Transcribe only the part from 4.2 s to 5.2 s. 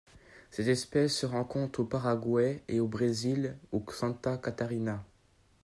Catarina.